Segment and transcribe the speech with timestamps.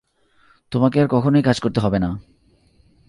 [0.71, 2.09] তোমাকে আর কখনোই কাজ করতে হবে না!